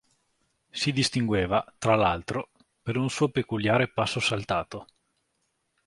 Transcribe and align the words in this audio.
Si 0.81 0.91
distingueva, 0.91 1.59
tra 1.77 1.95
l'altro, 1.95 2.49
per 2.81 2.97
un 2.97 3.07
suo 3.11 3.29
peculiare 3.29 3.87
passo 3.87 4.19
saltato. 4.19 4.87